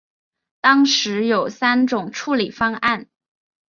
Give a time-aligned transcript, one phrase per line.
[0.61, 3.07] 当时有三种处理方案。